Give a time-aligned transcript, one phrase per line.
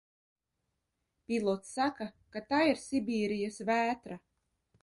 [1.27, 4.19] Pilots saka, ka tā ir Sibīrijas vētra?